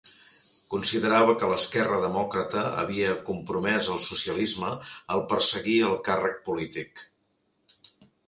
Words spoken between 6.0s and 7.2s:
càrrec polític.